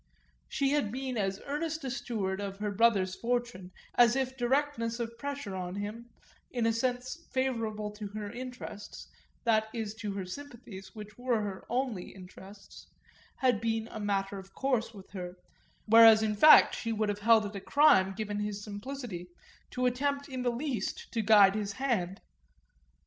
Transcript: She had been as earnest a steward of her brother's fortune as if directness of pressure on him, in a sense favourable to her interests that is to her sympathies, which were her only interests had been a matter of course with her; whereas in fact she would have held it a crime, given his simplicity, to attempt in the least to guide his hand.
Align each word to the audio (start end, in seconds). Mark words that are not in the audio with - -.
She 0.49 0.71
had 0.71 0.91
been 0.91 1.15
as 1.15 1.39
earnest 1.45 1.83
a 1.83 1.91
steward 1.91 2.41
of 2.41 2.57
her 2.57 2.71
brother's 2.71 3.13
fortune 3.13 3.69
as 3.93 4.15
if 4.15 4.35
directness 4.35 4.99
of 4.99 5.15
pressure 5.15 5.55
on 5.55 5.75
him, 5.75 6.09
in 6.49 6.65
a 6.65 6.73
sense 6.73 7.27
favourable 7.31 7.91
to 7.91 8.07
her 8.07 8.31
interests 8.31 9.07
that 9.43 9.67
is 9.75 9.93
to 9.99 10.11
her 10.13 10.25
sympathies, 10.25 10.95
which 10.95 11.19
were 11.19 11.39
her 11.43 11.67
only 11.69 12.15
interests 12.15 12.87
had 13.35 13.61
been 13.61 13.87
a 13.91 13.99
matter 13.99 14.39
of 14.39 14.55
course 14.55 14.91
with 14.91 15.11
her; 15.11 15.35
whereas 15.85 16.23
in 16.23 16.33
fact 16.35 16.73
she 16.75 16.91
would 16.91 17.09
have 17.09 17.19
held 17.19 17.45
it 17.45 17.55
a 17.55 17.61
crime, 17.61 18.15
given 18.17 18.39
his 18.39 18.63
simplicity, 18.63 19.27
to 19.69 19.85
attempt 19.85 20.27
in 20.27 20.41
the 20.41 20.49
least 20.49 21.09
to 21.11 21.21
guide 21.21 21.53
his 21.53 21.73
hand. 21.73 22.21